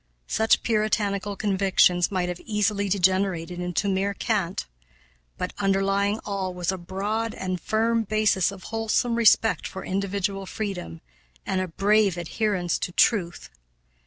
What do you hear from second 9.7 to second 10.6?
individual